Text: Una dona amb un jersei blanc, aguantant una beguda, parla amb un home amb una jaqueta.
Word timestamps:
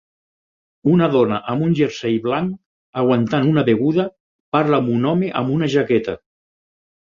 Una 0.93 1.09
dona 1.15 1.37
amb 1.53 1.65
un 1.65 1.75
jersei 1.79 2.15
blanc, 2.23 2.57
aguantant 3.03 3.47
una 3.51 3.65
beguda, 3.69 4.07
parla 4.59 4.83
amb 4.83 4.93
un 4.97 5.09
home 5.13 5.33
amb 5.43 5.55
una 5.59 5.73
jaqueta. 5.79 6.19